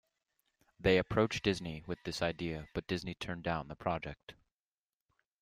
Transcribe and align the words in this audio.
They 0.79 0.97
approached 0.97 1.43
Disney 1.43 1.83
with 1.85 1.99
this 2.05 2.23
idea, 2.23 2.67
but 2.73 2.87
Disney 2.87 3.13
turned 3.13 3.43
down 3.43 3.67
the 3.67 3.75
project. 3.75 4.33